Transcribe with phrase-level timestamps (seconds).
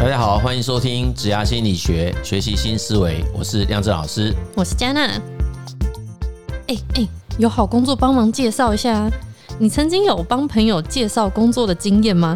[0.00, 3.22] 大家好，欢迎收听职涯心理学，学习新思维。
[3.34, 5.02] 我是亮正老师，我是佳娜。
[6.68, 9.10] 哎哎，有好工作帮忙介绍一下啊！
[9.58, 12.34] 你曾经有帮朋友介绍工作的经验吗？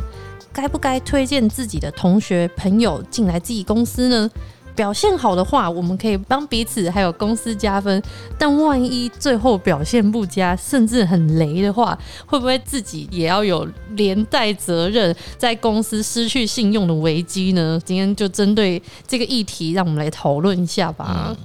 [0.52, 4.30] 该不该推荐自己的同学朋友进来自己公司呢？
[4.74, 8.02] 表现好的话，我们可以帮彼此还有公司加分。
[8.38, 11.96] 但万一最后表现不佳，甚至很雷的话，
[12.26, 17.80] 会不会自己也要有连带责任，在公司失去信用的危机呢？
[17.84, 21.36] 今天就针对这个议题，让我们来讨论一下吧。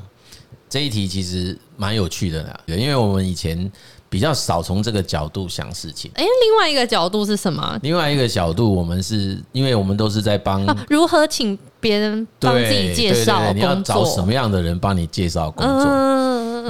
[0.70, 3.72] 这一题其实蛮有趣的啦，因为我们以前
[4.10, 6.10] 比较少从这个角度想事情。
[6.16, 7.80] 哎，另外一个角度是什么？
[7.84, 11.58] 另外一个角度，我们是因为我们都是在帮、啊、如何请。
[11.82, 15.86] 别人帮自己介绍，你要找什么样的人帮你介绍工作？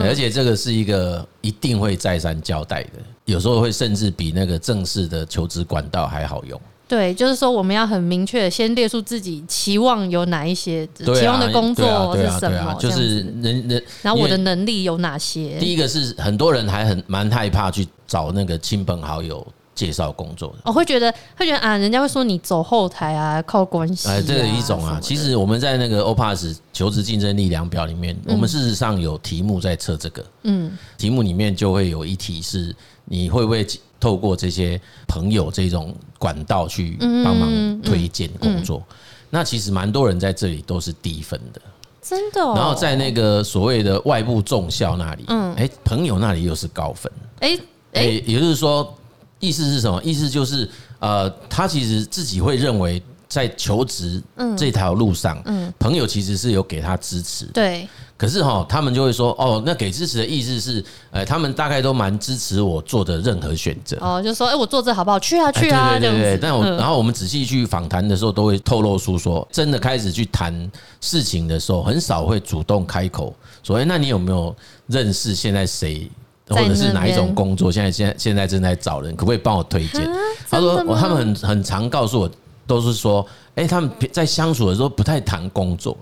[0.03, 6.61] 而且这个是一个一定会再三交代的，有时候会甚至比那个正式的求职管道还好用。
[6.89, 15.55] 对，就是说我们要很明确先列出自己期望有哪一些，期望的工作是什么，就是人人，然后我的能力有哪些？
[15.59, 19.45] 第一个是很多人还很蛮害怕去找那个亲朋好友。
[19.79, 24.09] 介绍工作的，我会觉得会觉得啊，人家会说你走后台啊，靠关系。
[24.09, 30.25] 哎，这个一种啊，其实我们在那个 OPAS 求职竞争力量表里面，我们事实上有题目在测这个。
[30.43, 33.65] 嗯，题目里面就会有一题是，你会不会
[34.01, 38.83] 透过这些朋友这种管道去帮忙推荐工作？
[39.29, 41.61] 那其实蛮多人在这里都是低分的，
[42.01, 42.41] 真的。
[42.41, 47.57] 然后在那个所谓的外部重校那里，嗯，哎，朋友那里又是高分，哎
[47.93, 48.93] 哎，也就是说。
[49.39, 50.01] 意思是什么？
[50.03, 54.21] 意思就是，呃，他其实自己会认为，在求职
[54.57, 57.87] 这条路上，嗯，朋友其实是有给他支持，对。
[58.17, 63.95] 可是哈，他们就会说，哦，那给支持的意思是，呃，他们大概都蛮支持我做的任何选择。
[64.01, 65.17] 哦，就说，哎，我做这好不好？
[65.17, 66.37] 去啊，去啊，对对对。
[66.37, 74.53] 但我然后我们仔细去访谈的时候，都会透露出说，真的开始去谈事情的时候，很少会主动开口说，哎，那你有没有
[74.87, 76.11] 认识现在谁？
[76.49, 77.71] 或者是哪一种工作？
[77.71, 80.09] 现在现在现在正在找人，可不可以帮我推荐？
[80.49, 82.31] 他说，他们很很常告诉我，
[82.65, 85.97] 都是说，哎，他们在相处的时候不太谈工作，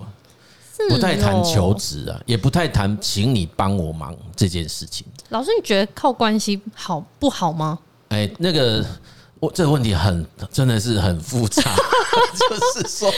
[0.88, 5.06] 不太谈求职啊，也不太谈请你帮我忙这件事情。
[5.28, 7.78] 老师，你觉得靠关系好不好吗？
[8.08, 8.84] 哎，那个。
[9.40, 11.62] 我这个问题很真的是很复杂，
[12.34, 13.08] 就是说，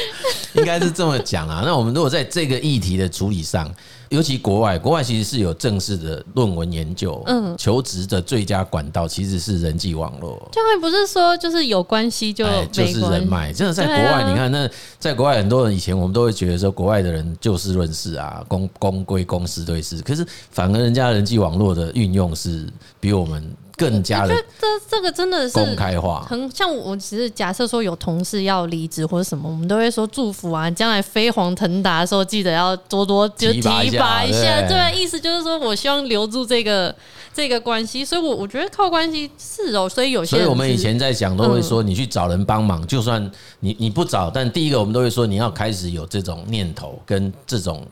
[0.52, 1.62] 应该是这么讲啊。
[1.64, 3.74] 那我们如果在这个议题的处理上，
[4.10, 10.36] 尤其国外，国外其实是有正式的论文研究，嗯，求职的最佳管道其实是人际网络。
[10.52, 14.68] 就还不是说就是有关系就就是人脉，真的在国外，你看那
[14.98, 22.66] 在国外很多人以前我们都会觉得说国外的人就事论事啊，公公归公，私对私，可是反而人家人际网络的运用是
[22.98, 23.42] 比我们。
[23.80, 26.94] 更加的，这这个真的是公开化，很像我。
[26.98, 34.60] 其实假设说有同事要离职或者什么，我们都会说祝福啊，将来飞黄腾达的时候，记得要多多就提拔一下。
[34.68, 36.94] 对，意思就是说我希望留住这个
[37.32, 38.04] 这个关系。
[38.04, 39.88] 所以，我我觉得靠关系是哦。
[39.88, 43.30] 所以有些，所以我们以前在讲都会说，你去找人帮忙，就算
[43.60, 47.82] 你你不找，但第一个我们都会说，你要开始有这种念头跟这种。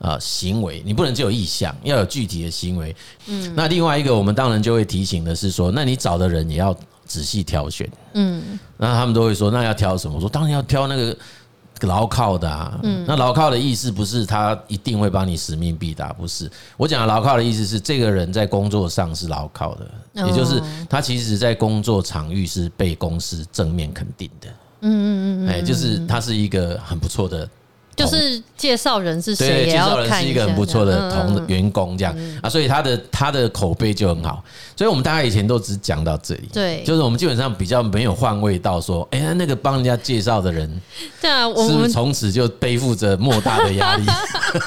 [0.00, 2.94] 啊，行为你不能只有意向，要有具体的行为。
[3.26, 7.90] 嗯，那另外一个，我们当然就会提醒的是说，那你找的人也要仔细挑选。
[8.14, 10.14] 嗯，那他们都会说，那要挑什么？
[10.14, 11.16] 我说当然要挑那个
[11.82, 12.78] 牢靠的啊。
[12.82, 16.50] 嗯，那牢靠的意思不是他一定会帮你使命必达，不是。
[16.76, 19.90] 我讲的牢靠的意思是，这个人在工作上是牢靠的，
[20.26, 24.48] 也就是他其实在工作场域是被公司正面肯定的。
[24.86, 27.48] 嗯嗯嗯，哎，就是他是一个很不错的。
[27.96, 34.42] 就是介绍人是谁，介绍人是一个很不错的同员工这样啊，所以他的他的口碑就很好。
[34.76, 40.68] 所以我们大家以前都只讲到这里，对，就是我们基本上比较没有换位到说，哎，那个帮人家介绍的人，
[41.20, 44.04] 对啊，我们从此就背负着莫大的压力。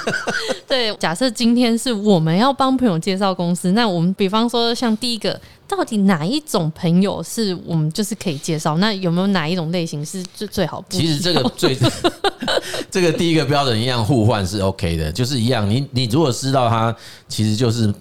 [0.68, 5.40] 对，假设今天是我们要帮朋友介绍公司，那我们比方说像第一个。
[5.68, 8.78] 到底哪一种朋友是我们就是可以介绍？
[8.78, 10.84] 那有没有哪一种类型是最最好？
[10.90, 11.78] 其实这个 最
[12.90, 15.70] 这个第一个标准一样互换是 OK 的，就是一样。
[15.70, 16.96] 你你如果知道他
[17.28, 17.94] 其实就是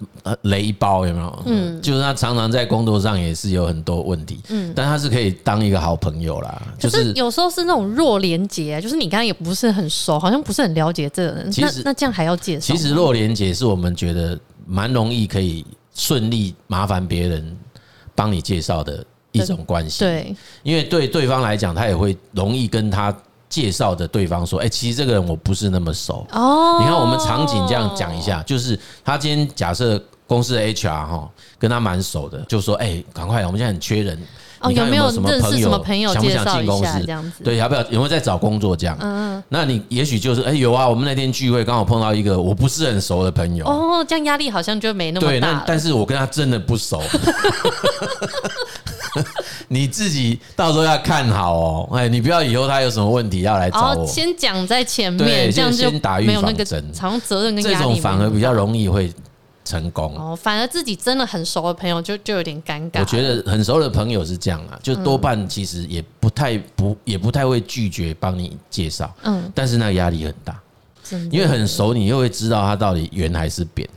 [0.43, 1.43] 雷包，有没有？
[1.45, 6.61] 嗯，就是他常常在工作上也是有很多问题，嗯，但他是可以当一个好朋友啦。
[6.79, 11.51] 就是有时候是那种弱连结，就是你刚刚也不是很熟，好像不是很了解这个人。
[11.51, 12.73] 其实那，那这样还要介绍？
[12.73, 15.65] 其实弱连结是我们觉得蛮容易可以。
[15.97, 17.57] 顺利麻烦别人
[18.15, 23.15] 帮你介绍的一种关系，对，因为对对方来讲，他也会容易跟他
[23.49, 34.21] 介绍的对方说：“哎，其实这个人我不是那么熟。”哦，你看我们场景这样讲一下，就是他今天假设公司的 HR 哈跟他蛮熟的，就说：“哎，赶快，我们现在很缺人，
[34.59, 36.99] 哦，有没有认识什么朋友想不想进公司？
[37.05, 38.97] 这样子，对，要不要有没有在找工作这样？
[38.99, 43.65] 嗯，那你也许就是哎、欸、有啊，我们那天聚会刚好碰到一个我不是很熟的朋友。
[43.65, 45.31] 哦，这样压力好像就没那么大。
[45.31, 47.01] 对，那但是我跟他真的不熟。
[49.69, 56.85] 你自己到时候要看好哦，哎，你不要以后他有什么问题要来找我，先讲在前面，对，这样就先打预防针，
[57.23, 59.11] 责任跟这种反而比较容易会
[59.67, 60.35] 成功哦。
[60.35, 63.01] 反而自己真的很熟的朋友就就有点尴尬。
[63.01, 70.59] 我觉得很熟的朋友是这样啊，就多半其实也不太不也不太会拒绝帮你介绍，嗯，但是那个压力很大，
[71.29, 73.87] 因为很熟，你又会知道他到底圆还是扁。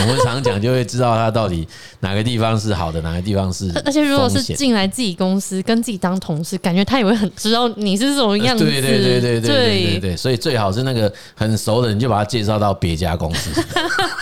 [0.00, 1.66] 我们常讲，就会知道他到底
[2.00, 3.70] 哪个地方是好的，哪个地方是。
[3.84, 8.64] 而且如果是进来自己公司跟自己当同事，感觉他也会很知道你是什么样子。
[8.64, 13.50] 对对对对对对对对，所以最好是那个很熟的人，就把他介绍到别家公司，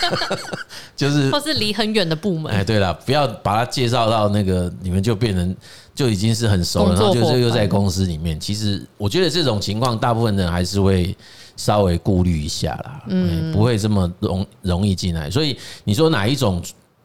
[0.95, 2.53] 就是或是离很远的部门。
[2.53, 5.55] 哎，对了，不要把他介绍到那个，你们就变成
[5.95, 8.39] 就已经是很熟了，然后就是又在公司里面。
[8.39, 11.15] 其实我觉得这种情况，大部分人还是会。
[11.57, 15.31] 稍微顾虑一下啦，嗯，不会这么容容易进来。
[15.31, 16.61] 所以你说哪一种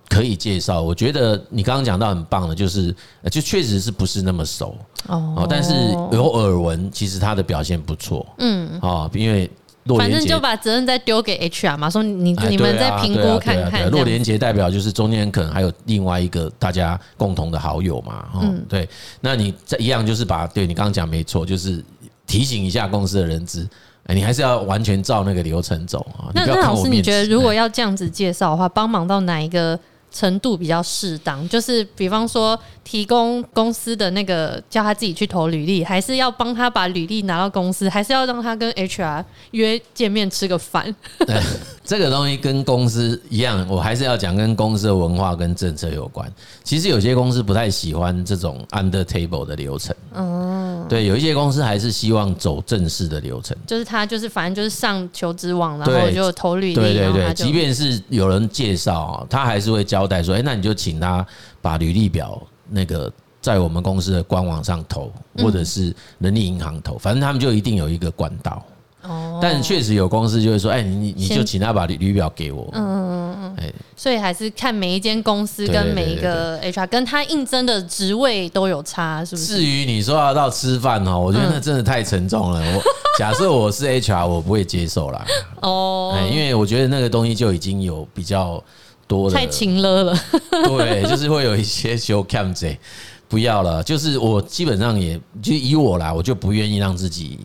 [0.09, 0.83] 可以介绍？
[0.83, 2.93] 我觉得你刚刚讲到很棒的，就是
[3.31, 4.77] 就确实是不是那么熟
[5.07, 5.73] 哦，但是
[6.11, 9.49] 有耳闻，其实他的表现不错，嗯，哦，因为
[9.97, 13.91] 反正就把责任再丢给 HR 嘛，说你你们再评估看看。
[13.91, 18.89] 洛连杰代表就是中间可能还有另外一个大家共同的好友嘛，嗯，对，
[19.21, 21.85] 那你这一样就是把对你刚刚讲没错，就是
[22.27, 23.69] 提醒一下公司的人资。
[24.07, 26.33] 你还是要完全照那个流程走啊！
[26.35, 29.79] 那那老师，你觉得如果要这样子介绍的话，帮忙到哪一个
[30.11, 31.49] 程度比较适当？
[31.49, 40.95] 就是比方说，提供公司的那个叫他自己去投履历，还是要帮他把履历拿到公司，还是要让他跟 HR 约见面吃个饭？
[41.27, 41.41] 对，
[41.85, 46.31] 这个东西跟公司一样，我还是要讲跟公司的文化跟政策有关。
[46.65, 49.95] 其实有些公司不太喜欢这种 under table 的流程。
[50.15, 53.57] 嗯，对，有一些公司还是希望走正式的流程。
[53.67, 56.75] 就是他就是反正就是上求职网，然后就投履历。
[56.75, 61.25] 对对对，即便是有人介绍，他还是会交代说：“哎，那你就请他
[61.61, 62.41] 把履历表。”
[62.73, 68.65] 那个在我们公司的官网上投，或者是人力银行投，反正他们就一定有一个管道。
[69.03, 73.57] 哦，但确实有公司就会说：“哎，你你就请他把履履表给我。”嗯嗯嗯。
[73.59, 79.57] 哎，所以还是看每一间公司跟每一个 HR 跟他应征的职位都有差，是不是？
[79.57, 82.61] 至于你说要到吃饭哦，我觉得那真的太沉重了。
[82.77, 82.83] 我
[83.19, 85.27] 假设我是 HR，我不会接受啦。
[85.63, 88.63] 哦，因为我觉得那个东西就已经有比较。
[89.11, 90.17] 多太勤了了，
[90.69, 92.79] 对，就是会有一些修 cam 贼，
[93.27, 93.83] 不要了。
[93.83, 97.41] 就是我基本上也就以我来，我就不愿意让自己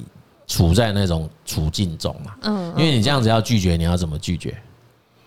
[0.46, 2.36] 处在那种处境中嘛。
[2.44, 4.56] 嗯，因为你这样子要拒绝，你要怎么拒绝？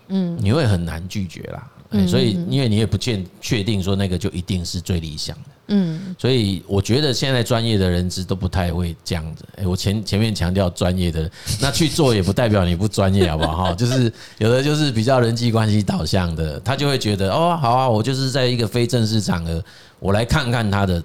[0.07, 1.67] 嗯，你会很难拒绝啦。
[2.07, 5.49] 所以因为你也不见确定说那个就一定是最理想的。
[5.71, 9.45] 嗯，所以我觉得现在专业的人资都不太会这样子。
[9.55, 11.29] 哎，我前前面强调专业的，
[11.61, 13.65] 那去做也不代表你不专业，好不好？
[13.65, 19.63] 哈，就是有的就是比较人际关系导向的，他就会觉得哦，好啊，我就是在一个非正式场合，
[19.99, 21.03] 我来看看他的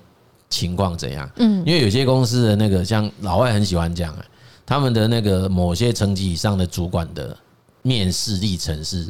[0.48, 1.30] 情况怎样。
[1.36, 4.16] 嗯，因为有些公司的那个像老外很喜欢讲，
[4.64, 7.36] 他们的那个某些层级以上的主管的
[7.82, 9.06] 面试历程是，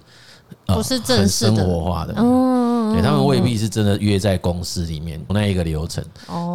[0.67, 2.13] 不是正式的，生活化的。
[2.13, 6.05] 对，他们未必是真的约在公司里面那一个流程，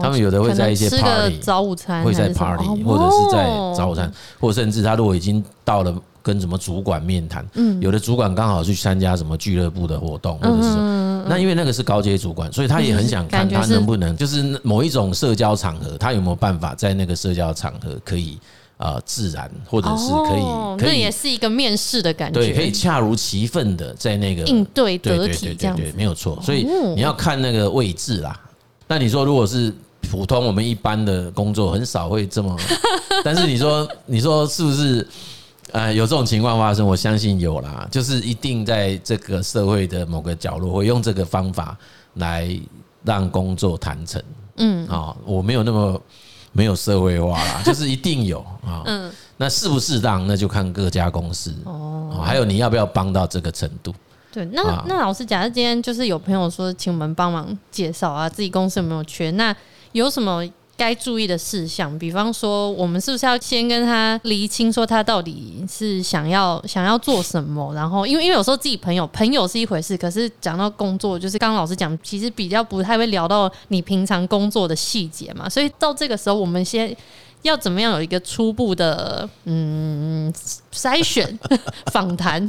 [0.02, 7.46] 他们有的会在一些 party 早午餐，会在 party 或者是在早午餐，或甚至他如果已经到了跟什么主管面谈，
[7.82, 10.78] 有的主管刚好去参加什么俱乐部的活动，或者是
[11.28, 18.40] 那因为那个是高阶主管，所以他也很想看他能不能就是某一种社交场合，他有没有办法在那个社交场合可以。
[18.80, 26.40] 啊，自然或者是可以，那也是一个面试的感觉，对，可以恰如其分的在那个应对得体这样子，没有错。
[26.42, 28.40] 所以你要看那个位置啦。
[28.88, 29.74] 那你说如果是
[30.10, 32.58] 普通我们一般的工作，很少会这么。
[33.22, 35.06] 但是你说，你说是不是？
[35.74, 37.86] 呃，有这种情况发生，我相信有啦。
[37.92, 41.78] 就是一定在这个社会的某个角落，会用这个方法
[42.14, 42.58] 来
[43.04, 44.24] 让工作谈成。
[44.56, 46.02] 嗯，啊，我没有那么。
[46.52, 48.84] 没有社会化啦， 就是一定有啊。
[48.86, 52.22] 嗯，那适不适当，那就看各家公司哦。
[52.26, 53.94] 还有你要不要帮到这个程度？
[54.32, 59.32] 对，那那老师，假设今天就是有朋友说，请我们帮忙介绍啊，自己公司有没有缺？
[59.32, 59.56] 那
[59.94, 60.44] 有什么？
[60.80, 67.74] 该注意的事项，比方说，我们是不是要先跟他厘清，说他到底是想要想要做什么？
[67.74, 75.50] 然后，因为因为有时候自己朋友朋友是一回事，可是讲到工作，就是刚刚老师讲，其实比较不太会聊到你平常工作的细节嘛。
[75.50, 76.96] 所以到这个时候，我们先
[77.42, 80.34] 要怎么样有一个初步的嗯
[80.74, 81.38] 筛选
[81.92, 82.42] 访谈，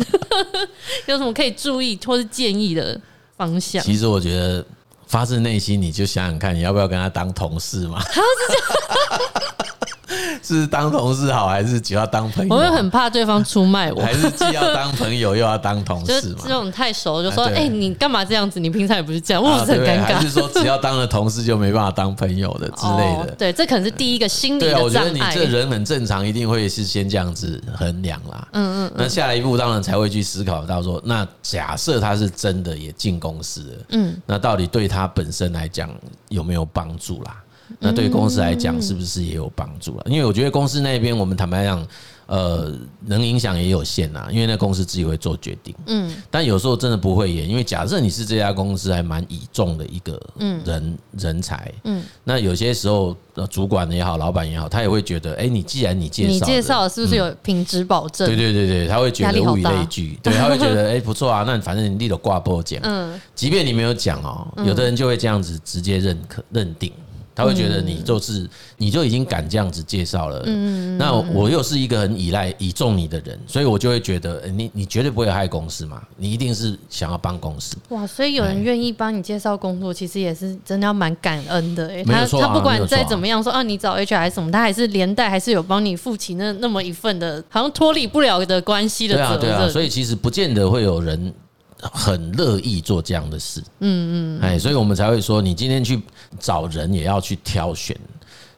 [1.08, 3.00] 有什么可以注意或是建议的
[3.36, 3.82] 方向？
[3.82, 4.64] 其实我觉得。
[5.10, 8.00] 发自内心，你就想想看，你要不要跟他当同事嘛？
[10.42, 12.54] 是当同事好，还是只要当朋友？
[12.54, 16.38] 我会很怕对方出卖我，还是既要当朋友又要当同事嘛？
[16.44, 18.58] 这种太熟，就说：“哎，你干嘛这样子？
[18.58, 23.34] 你平常也不是这样，我很尴尬。”还是说只要当了同事就没办法当朋友的之类的？
[23.38, 24.84] 对，这可能是第一个心理的障碍。
[24.84, 28.48] 我觉得你这人很正常，一定会是先这样子衡量啦。
[28.52, 28.92] 嗯嗯。
[28.96, 35.90] 那下一步当然才会去思考到说，那假设他是真的也进公司了，嗯，那到底对他本身来讲
[36.28, 37.36] 有没有帮助啦？
[37.78, 40.04] 那对公司来讲，是不是也有帮助了？
[40.06, 41.86] 因为我觉得公司那边，我们坦白讲，
[42.26, 42.72] 呃，
[43.06, 44.28] 能影响也有限呐。
[44.30, 47.48] 因为那公司自己会做决定，嗯，但有时候真的不会演。
[47.48, 50.20] 因为假设你是这家公司还蛮倚重的一个
[50.64, 53.16] 人人才，嗯，那有些时候，
[53.50, 58.26] 主管也好，老板也好，他也会觉得，哎，你既然你介绍，你介绍是不是有品质保证？
[58.28, 66.92] 对对对对，他会觉得物以类聚，对，他会觉得， 哎，不错啊，那反正你立了挂波讲，嗯，即便你没有讲哦，有的人就会这样子直接认可认定。
[67.40, 70.42] 他会觉得你就是，你就已经敢这样子介绍了。
[70.44, 77.76] 嗯，那我又是一个很依赖、倚重你的人，所以我就会觉得，你你绝对不会害公司嘛，你一定是想要帮公司。
[77.88, 81.88] 哇，所以有人愿意帮你介绍工作，其实也是真的要蛮感恩的。
[81.88, 89.40] 哎，他他不管再怎么样说啊，你找 HR 什么，他还是连带还是有帮你负起那那么一份的，好像脱离不了的关系的责任。
[89.40, 91.32] 对啊，对啊，所以其实不见得会有人。
[91.80, 96.00] 很乐意做这样的事，嗯嗯，哎，所以我们才会说，你今天去
[96.38, 97.96] 找人也要去挑选，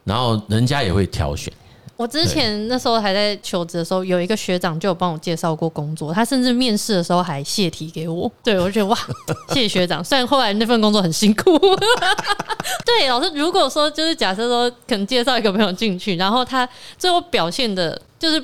[0.05, 1.53] 然后人家也会挑选。
[1.97, 8.29] 我之前那时候还在求职的时候，有一个学长就有帮我介绍过工作，他甚至面试的时候还泄题给我。
[8.43, 8.99] 对，我就觉得哇，
[9.55, 10.03] 谢谢学长。
[10.03, 11.57] 虽然后来那份工作很辛苦，
[12.85, 18.43] 对，老师，如果说就是假设说，可能介绍一个朋友进去，然后他最后表现的就是。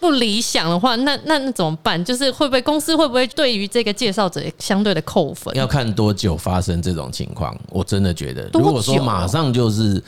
[0.00, 2.02] 不理想的话，那那那怎么办？
[2.02, 5.54] 就是会不会公司会不会对于这个介绍者相对的扣分？
[5.54, 7.54] 要看多久发生这种情况。
[7.68, 10.02] 我真的觉得，如果说马上就是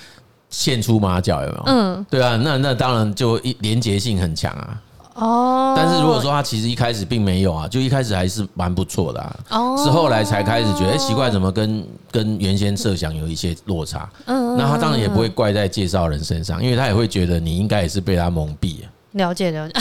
[0.49, 1.63] 现出马脚，有没有？
[1.67, 4.81] 嗯，对啊，那那当然就一连结性很强啊。
[5.15, 9.37] 哦，但是如果说他其实一开始并没有啊，就一开始还是蛮不错的啊。
[9.51, 14.09] 哦，是后来才开始觉得，哎，奇怪，怎么跟跟原先设想有一些落差？
[14.25, 18.89] 嗯，那他当然也不会怪在介绍人身上，因为他也会觉得你应该也是被他蒙蔽了。
[19.12, 19.81] 了解了解，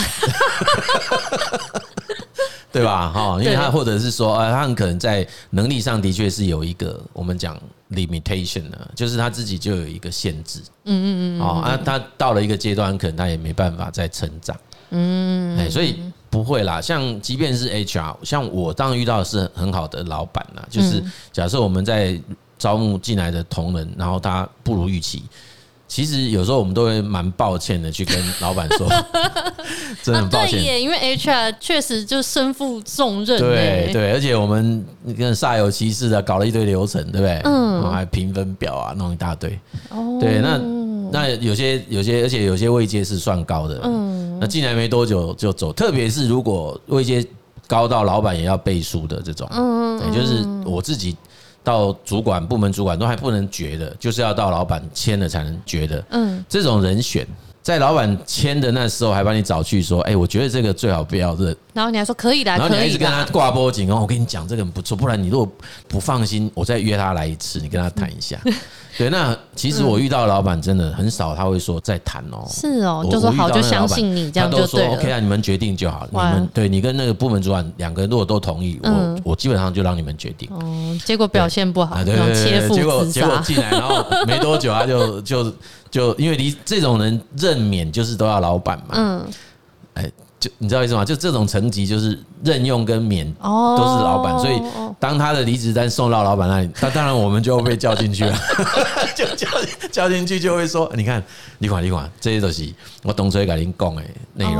[2.72, 3.10] 对吧？
[3.10, 7.60] 哈，因为他或者是说，呃，他很可能在能力上的确是有一个我们讲
[7.90, 10.60] limitation 的，就是他自己就有一个限制。
[10.84, 11.40] 嗯嗯嗯。
[11.42, 14.56] 哦，啊，他到了一个阶段，可能他也没办法再成长。
[14.90, 15.58] 嗯。
[15.58, 16.80] 哎，所以不会啦。
[16.80, 22.18] 像即便是 HR，像我当然遇到的是很好的老板啦，就是假设我们在
[22.58, 25.22] 招募进来的同仁，然后他不如预期。
[25.92, 28.88] 其实有时候我们都会蛮抱歉的，去跟老板说，
[30.02, 30.52] 真的很抱歉。
[30.52, 33.38] 对耶，因为 HR 确实就身负重任。
[33.38, 34.82] 对对，而且我们
[35.18, 37.42] 跟煞有其事的搞了一堆流程，对不对？
[37.44, 39.50] 嗯，还评分表啊，弄一大堆。
[39.90, 40.58] 哦，对，那
[41.12, 43.78] 那有些有些，而且有些位阶是算高的。
[43.84, 47.22] 嗯，那进来没多久就走，特别是如果位阶
[47.66, 51.14] 高到老板也要背书的这种，嗯，也就是我自己。
[51.64, 56.04] 到主管、部门主管都还不能决的，就是要到老板签了才能决的。
[56.10, 57.26] 嗯，这种人选，
[57.62, 61.56] 在老板签的那时候还把你找去说，哎，我觉得这个最好不要认。
[61.72, 65.50] 然后你还说可以的，然后你还一直跟他挂波警哦，我跟你讲这个很不错，不然你如果
[65.88, 68.38] 不放心，我再约他来一次，你跟他谈一下。
[68.98, 72.46] 对，那其实我遇到的老板真的很少，他会说再谈哦。
[72.50, 74.92] 是哦，就说好，就相信你，这样就对了。
[74.92, 76.06] OK 啊，你们决定就好。
[76.10, 80.46] 你们对你跟那个部门主管两个人如果都同意，我我基本上就让你们决定。
[80.52, 85.50] 哦，结果表现不好，对对对，结果结果进来，然后没多久他就就
[85.90, 88.88] 就因为离这种人任免就是都要老板嘛。
[88.90, 89.26] 嗯，
[89.94, 90.12] 哎。
[90.42, 91.04] 就你知道意思吗？
[91.04, 94.60] 就这种层级，就是任用跟免都是老板，所以
[94.98, 98.36] 当他的离职单送到老板那里，那当然我们就会被叫进去了，
[99.14, 99.46] 就叫
[99.92, 101.22] 叫进去就会说，你看，
[101.58, 104.56] 你管你管，这些东西我董事给您讲诶内容。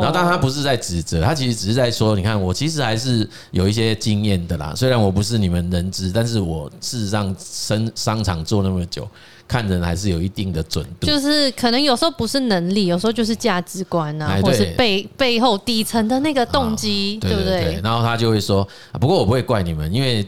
[0.00, 9.06] 然后，但他不是在指责，他其实只是在说，你看我其实还是有一些经验的啦，虽然我不是你们人资，但是我事实上商商场做那么久。
[9.46, 17.80] 看人还是有一定的准度，就是可能有时候不是能力，有时候就是价值观啊，或是背背后底层的那个动机，对不对？
[17.82, 18.66] 然后他就会说，
[19.00, 20.26] 不过我不会怪你们，因为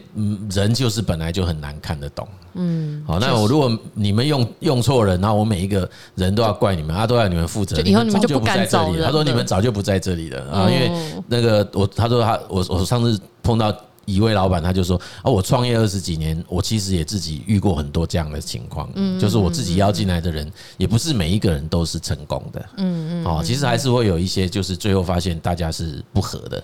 [0.51, 2.27] 人就是本来就很难看得懂。
[2.53, 9.05] 嗯，好，那我如果你们用用错人，然后我每一个人都要怪你们，他都要你们负责，以后你们就不敢找了。
[9.05, 10.91] 他说你们早就不在这里了啊，因为
[11.27, 13.75] 那个我他说他我我上次碰到。
[14.05, 26.63] 一位老板他就说：“啊，我创业二十几年，我其实也自己遇过很多这样的情况，嗯，就是我自己邀进来的人，也不是每一个人都是成功的，嗯嗯，哦，其实还是会有一些，就是最后发现大家是不合的，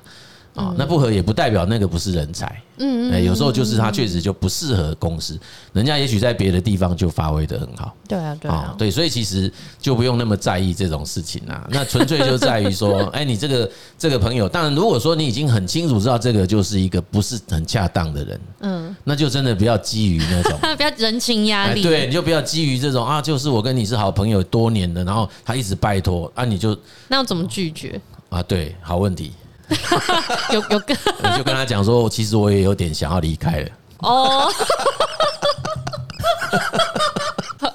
[0.56, 2.62] 啊，那不合也不代表那个不是人才。
[2.84, 5.40] 嗯嗯，有时候就是他确实就不适合公司，
[5.72, 7.96] 人家也许在别的地方就发挥的很好。
[8.08, 11.68] 对啊，对啊，对，所以其实就不用那么在意这种事情啊。
[11.70, 26.76] 那纯粹就在于说， 哎，你这个这个朋友，当然如果说你已经很清楚知道这个就是一个不是很恰当的人，嗯，那就真的不要基于那种 不要人情压力，对，你就不要基于这种啊，就是我跟你是好朋友多年的，然后他一直拜托啊，你就
[27.08, 28.42] 那要怎么拒绝啊？
[28.42, 29.32] 对，好问题。
[30.54, 33.70] 有有跟， 我就跟他讲说，其实我也有点想要离开了。
[34.00, 34.52] 哦，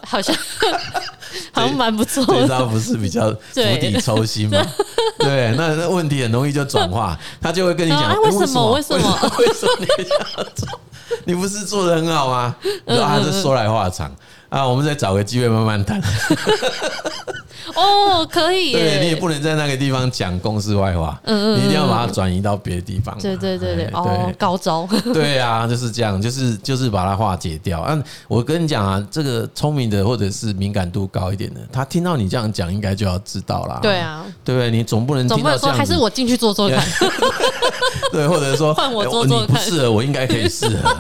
[0.06, 0.34] 好像
[1.52, 4.64] 好像蛮不错的，这招不是比较釜底抽薪吗？
[5.18, 8.72] 对，那那问题很容易就转化，他就会跟你讲，为什么？
[8.72, 9.32] 为什么？
[9.38, 10.80] 为什么你想要做？
[11.24, 12.54] 你不是做的很好吗？
[12.86, 14.10] 啊，这说来话长
[14.48, 16.00] 啊，我们再找个机会慢慢谈。
[17.74, 18.72] 哦，可以。
[18.72, 23.14] 对，你也不能在那个地方讲公司坏话，嗯嗯，你一定要把它转移到别的地方。
[23.20, 24.88] 对对对对，哦，高招。
[25.12, 27.80] 对啊，就是这样，就是就是把它化解掉。
[27.80, 27.98] 啊，
[28.28, 33.80] 我跟你讲啊，这个聪明的或者是敏感度高一点的，他听到你这样讲，应该就要知道啦。
[33.82, 34.70] 对啊，对不对？
[34.70, 36.82] 你总不能总不能说还是我进去做做看。
[38.12, 40.96] 对，或者说换我做做看，你不适合，我应该可以适合。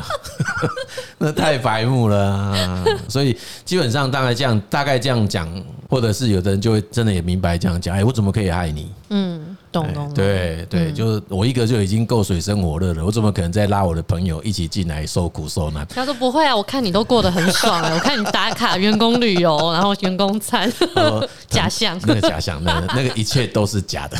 [1.18, 2.84] 那太白目了。
[3.08, 5.48] 所以基本上大概这样，大概这样讲，
[5.88, 8.92] 或者是有的人就会真的也明白这样讲，哎，我怎么可以爱你？
[9.10, 9.56] 嗯。
[9.82, 15.86] 懂懂，对对，就是我一个就已经够水深火热了，我怎么可能再拉我的朋友一起进来受苦受难？
[15.90, 20.72] 他说不会啊，我看你都过得很爽啊，我看你打卡员工旅游，然后员工餐，
[21.46, 24.16] 假象，那个假象，那个那个一切都是假的，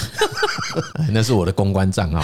[1.11, 2.23] 那是我的公关账号。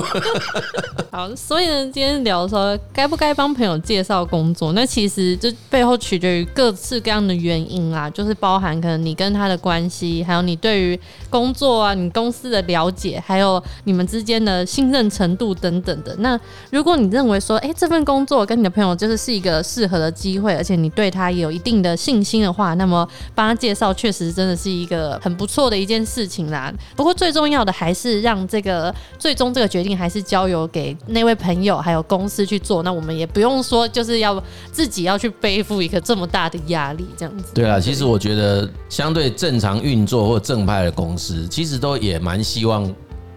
[1.10, 11.00] 好，所以呢，今天聊说该不该帮朋友介绍工作，那其实这背后取决于各式各样的原因啦，就是包含可能你跟他的关系，还有你对于
[11.30, 12.09] 工作啊，你。
[12.10, 16.14] 公司的了解，还有你们之间的信任程度等等的。
[16.18, 16.38] 那
[16.70, 26.72] 如果你认为说，诶，这份工作跟你的朋友就是是一个适合的机会，而且你对他有一定的信心的话，那么帮他介绍，确实真的是一个很不错的一件事情啦。
[26.96, 32.82] 不过最重要的还是让这个最终这个决定还是交由给那位朋友还有公司去做。
[32.82, 37.52] 那我们也不用说，就是要自己要去背负一个这么大的压力，这样子。
[37.54, 41.99] 对啊，其实我觉得相对正常运作或正派的公司，其实都。
[42.00, 42.92] 也蛮希望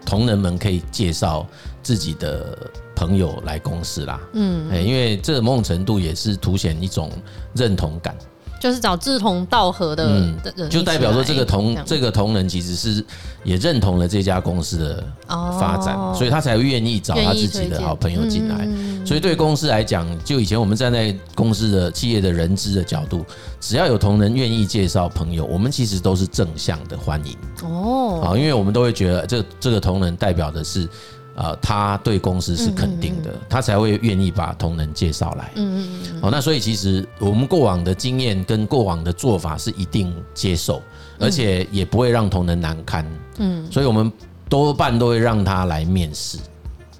[0.06, 1.46] 同仁们可以介绍
[1.82, 2.58] 自己的
[2.96, 7.12] 朋友来公司啦，嗯，因为这某种程度也是凸显一种
[7.54, 8.18] 认同感。
[8.64, 13.04] 就是找志同道合的人，嗯，就代表说这个同这个同仁其实是
[13.44, 18.66] 也认同了这家公司的发展，所以他才愿意找他自己的好朋友进来。
[19.06, 23.26] 所以对公司来讲，就以前我们站在公司的企业的人资的角度，
[23.60, 27.36] 只要有同仁愿意介绍朋友，我们其实都是正向的欢迎。
[27.64, 30.88] 哦，好，因为我们都会觉得这这个同仁代表的是。
[31.36, 35.52] 呃，他对公司是肯定的，他才会愿意把同仁介绍来。
[35.56, 36.20] 嗯嗯嗯。
[36.22, 40.80] 哦，那所以其实我们过往的经验跟过往的做法是一定接受，
[41.20, 43.04] 而且也不会让同仁难堪。
[43.40, 43.66] 嗯。
[43.72, 44.12] 所以我们
[44.48, 46.38] 多半都会让他来面试，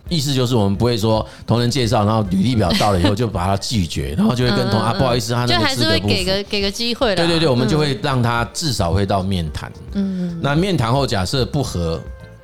[0.10, 7.18] 意思就是我们不会说同仁介绍，然后履历表到了以后就把他拒绝， 然后就会跟同啊不好意思，他那个就还是会给个给个机会的。
[7.18, 9.72] 对对对，我们就会让他至少会到面谈。
[9.94, 10.40] 嗯嗯。
[10.42, 12.02] 那面谈后假设不合。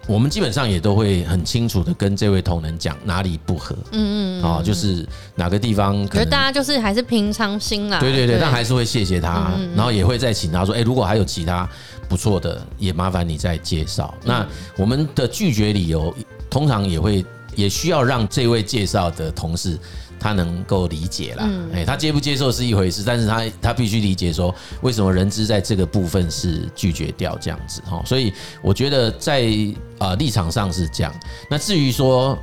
[0.10, 11.70] 我们基本上也都会很清楚的跟这位同仁讲哪里不合，嗯嗯，哦，就是哪个地方可是大家就是还是平常心啦，对对对，但还是会谢谢他，然后也会再请他说，哎，如果还有其他
[12.08, 14.12] 不错的，也麻烦你再介绍。
[14.24, 14.44] 那
[14.78, 16.12] 我们的拒绝理由
[16.50, 17.24] 通常也会
[17.56, 19.78] 也需要让这位介绍的同事。
[20.20, 29.50] 他能够理解啦，哎，他接不接受是一回事，但是他他必须理解说，为什么人资在这个部分是拒绝掉这样子哈，所以我觉得在
[29.98, 31.14] 呃立场上是这样。
[31.50, 32.38] 那至于说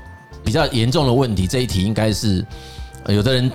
[0.45, 2.45] 比较严重的问题，这一题应该是。
[3.09, 3.49] 有的人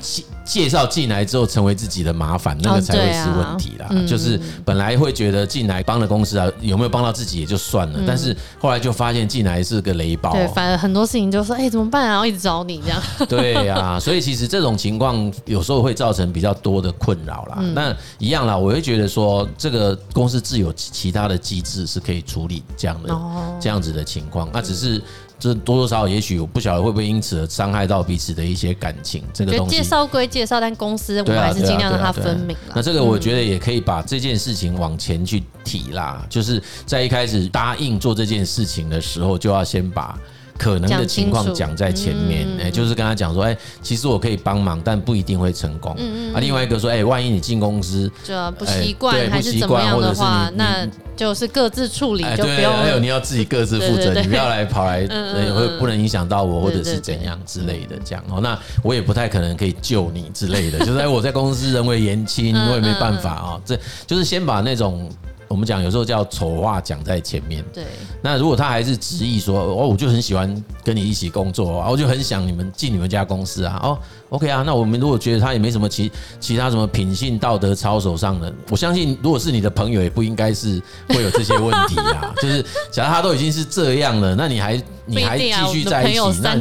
[0.52, 3.90] 介介绍进来之后成为自己的麻烦，那个才会是问题啦。
[4.08, 10.32] 就是本来会觉得进来帮了公司啊，有没有帮到自己也就算了，但是后来就发现进来是个雷包。
[10.34, 12.10] 对，反而很多事情就说，哎，怎么办啊？
[12.10, 13.02] 然后一直找你这样。
[13.28, 17.56] 对呀，所以其实这种情况有时候会造成比较多的困扰啦。
[17.74, 23.20] 那一样啦，我会觉得说，这个公司自有其他的机制是可以处理这样的
[23.60, 25.02] 这样子的情况，那只是。
[25.42, 29.24] 这多多少少，也许我不晓得会不会因此而伤害到彼此的一些感情。
[29.34, 32.56] 这个东西，介绍归介绍，但公司我们还是尽量让它分明。
[32.76, 40.16] 那这个我觉得也可以把这件事情往前去提啦，就是在一开始答应做这件事情的时候，就要先把
[40.62, 45.96] 可能的情况讲在前面，哎，就是跟他讲说，哎，其实我可以帮忙，但不一定会成功。
[45.98, 46.36] 嗯嗯。
[46.36, 52.72] 啊，另外一个说，哎，万一你进公司就不习惯还是怎么样的话，那就是各自处理，就不用。
[52.78, 58.40] 还有你要自己各自负责，你不要来跑来，会不能影响到我，或者是怎样之类的这样哦。
[58.40, 63.62] 那我也不太可能可以救你之类的，就是哎，我在公司人微言轻，我也没办法啊。
[63.66, 65.10] 这就是先把那种。
[65.52, 67.64] 我们讲有时候叫丑话讲在前面。
[67.74, 67.84] 对。
[68.22, 73.80] 那如果他还是执意说，哦，我就很喜欢跟你一起工作啊，我就很想你们进你们家公司啊。
[73.84, 82.34] 哦，OK 啊，那我们如果觉得他也没什么其其他什么品性道德操守上的，我相信如果是你的朋友，也不应该是会有这些问题啊。
[82.42, 86.56] 就是假如他都已经是这样了，那你还你还继续在一起，那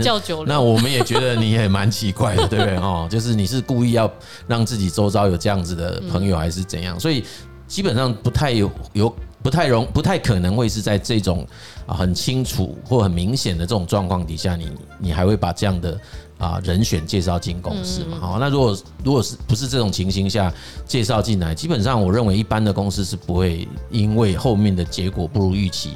[0.46, 2.76] 那我们也觉得你也蛮奇怪的，对不对？
[2.76, 4.10] 哦，就是你是故意要
[4.46, 6.98] 让自己周遭有这样子的朋友，还是怎样？
[6.98, 7.22] 所以。
[7.70, 11.46] 基本上不太有有不太容不太可能会是在这种
[11.86, 15.98] 啊很清楚或很明显的这种状况底下，你你还会把这样的
[16.36, 18.18] 啊人选介绍进公司嘛？
[18.20, 20.52] 好，那如果如果是不是这种情形下
[20.84, 25.92] 介绍进来，基本上我认为一般的公司是不会因为后面的结果不如预期，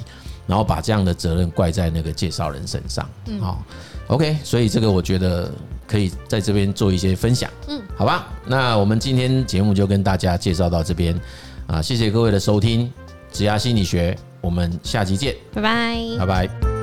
[0.46, 3.06] 然后把这样的责任怪在那个介绍人身上。
[3.26, 3.62] 嗯好
[4.06, 5.52] ，OK，所以这个我觉得
[5.88, 7.50] 可以在这边做一些分享。
[7.66, 11.20] 嗯，好吧，那我们今天节目就跟大家介绍到这边。
[11.66, 12.92] 啊，谢谢各位的收听，
[13.33, 16.73] 职涯心理学，我们下集见，拜拜，拜拜。